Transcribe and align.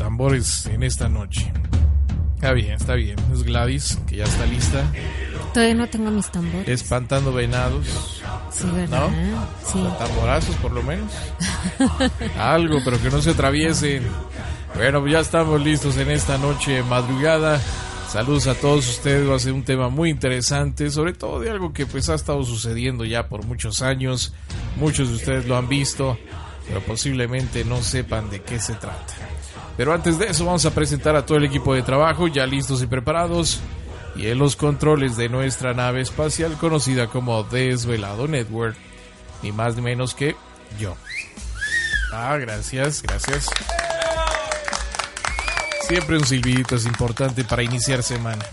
tambores 0.00 0.64
en 0.64 0.82
esta 0.82 1.10
noche. 1.10 1.52
Está 2.36 2.54
bien, 2.54 2.70
está 2.70 2.94
bien. 2.94 3.16
Es 3.34 3.42
Gladys, 3.42 3.98
que 4.06 4.16
ya 4.16 4.24
está 4.24 4.46
lista. 4.46 4.90
Todavía 5.52 5.74
no 5.74 5.88
tengo 5.90 6.10
mis 6.10 6.30
tambores. 6.30 6.66
Espantando 6.66 7.34
venados. 7.34 8.22
Sí, 8.50 8.64
¿verdad? 8.74 9.10
¿No? 9.10 9.46
Sí. 9.70 9.78
Tamborazos, 9.98 10.56
por 10.56 10.72
lo 10.72 10.82
menos. 10.82 11.12
Algo, 12.38 12.78
pero 12.82 12.98
que 13.02 13.10
no 13.10 13.20
se 13.20 13.32
atraviesen. 13.32 14.02
Bueno, 14.74 15.06
ya 15.06 15.20
estamos 15.20 15.60
listos 15.62 15.98
en 15.98 16.10
esta 16.10 16.38
noche 16.38 16.82
madrugada. 16.82 17.60
Saludos 18.08 18.46
a 18.46 18.54
todos 18.54 18.88
ustedes. 18.88 19.28
Va 19.28 19.36
a 19.36 19.38
ser 19.38 19.52
un 19.52 19.64
tema 19.64 19.90
muy 19.90 20.08
interesante, 20.08 20.90
sobre 20.90 21.12
todo 21.12 21.40
de 21.40 21.50
algo 21.50 21.74
que 21.74 21.84
pues 21.84 22.08
ha 22.08 22.14
estado 22.14 22.42
sucediendo 22.44 23.04
ya 23.04 23.28
por 23.28 23.44
muchos 23.44 23.82
años. 23.82 24.32
Muchos 24.76 25.10
de 25.10 25.16
ustedes 25.16 25.46
lo 25.46 25.58
han 25.58 25.68
visto, 25.68 26.16
pero 26.66 26.80
posiblemente 26.80 27.66
no 27.66 27.82
sepan 27.82 28.30
de 28.30 28.40
qué 28.40 28.58
se 28.58 28.72
trata. 28.76 29.14
Pero 29.80 29.94
antes 29.94 30.18
de 30.18 30.26
eso 30.26 30.44
vamos 30.44 30.66
a 30.66 30.74
presentar 30.74 31.16
a 31.16 31.24
todo 31.24 31.38
el 31.38 31.46
equipo 31.46 31.72
de 31.72 31.80
trabajo 31.80 32.28
ya 32.28 32.44
listos 32.44 32.82
y 32.82 32.86
preparados 32.86 33.60
y 34.14 34.26
en 34.26 34.38
los 34.38 34.54
controles 34.54 35.16
de 35.16 35.30
nuestra 35.30 35.72
nave 35.72 36.02
espacial 36.02 36.58
conocida 36.58 37.06
como 37.06 37.44
Desvelado 37.44 38.28
Network, 38.28 38.76
ni 39.42 39.52
más 39.52 39.76
ni 39.76 39.80
menos 39.80 40.14
que 40.14 40.36
yo. 40.78 40.94
Ah, 42.12 42.36
gracias, 42.36 43.00
gracias. 43.00 43.48
Siempre 45.88 46.18
un 46.18 46.26
silbidito 46.26 46.76
es 46.76 46.84
importante 46.84 47.42
para 47.44 47.62
iniciar 47.62 48.02
semana. 48.02 48.44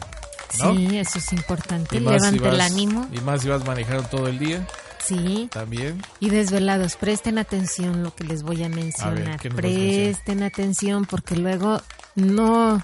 ¿no? 0.59 0.75
Sí, 0.75 0.97
eso 0.97 1.17
es 1.17 1.33
importante. 1.33 1.99
Más 1.99 2.23
si 2.23 2.39
Levante 2.39 2.55
el 2.55 2.61
ánimo. 2.61 3.05
Y 3.11 3.19
más 3.19 3.41
si 3.41 3.49
vas 3.49 3.65
manejando 3.65 4.03
todo 4.03 4.27
el 4.29 4.39
día, 4.39 4.65
Sí. 5.07 5.47
también. 5.51 6.01
Y 6.19 6.29
desvelados, 6.29 6.95
presten 6.95 7.37
atención 7.37 8.03
lo 8.03 8.13
que 8.13 8.23
les 8.25 8.43
voy 8.43 8.63
a 8.63 8.69
mencionar. 8.69 9.39
presten 9.39 10.43
atención 10.43 11.05
porque 11.05 11.35
luego 11.35 11.81
no, 12.15 12.83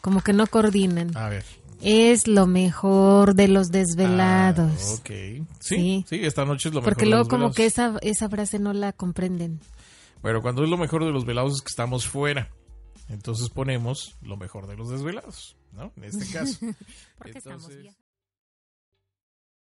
como 0.00 0.20
que 0.22 0.32
no 0.32 0.46
coordinan. 0.46 1.16
A 1.16 1.28
ver. 1.28 1.44
Es 1.80 2.28
lo 2.28 2.46
mejor 2.46 3.34
de 3.34 3.48
los 3.48 3.70
desvelados. 3.72 4.72
Ah, 4.72 4.94
ok. 5.00 5.08
Sí, 5.08 5.44
Sí. 5.60 6.04
sí, 6.08 6.20
esta 6.24 6.44
noche 6.44 6.68
es 6.68 6.74
lo 6.74 6.80
mejor. 6.80 6.92
Porque 6.94 7.04
de 7.06 7.10
luego 7.10 7.22
los 7.24 7.28
como 7.28 7.38
velados. 7.50 7.56
que 7.56 7.66
esa, 7.66 7.96
esa 8.02 8.28
frase 8.28 8.58
no 8.60 8.72
la 8.72 8.92
comprenden. 8.92 9.60
Bueno, 10.22 10.42
cuando 10.42 10.62
es 10.62 10.70
lo 10.70 10.76
mejor 10.78 11.04
de 11.04 11.10
los 11.10 11.24
velados 11.24 11.54
es 11.56 11.60
que 11.62 11.70
estamos 11.70 12.06
fuera. 12.06 12.50
Entonces 13.08 13.48
ponemos 13.50 14.14
lo 14.22 14.36
mejor 14.36 14.68
de 14.68 14.76
los 14.76 14.90
desvelados, 14.90 15.56
¿no? 15.72 15.92
En 15.96 16.04
este 16.04 16.24
caso. 16.32 16.58
Porque 17.18 17.38
Entonces-. 17.38 17.92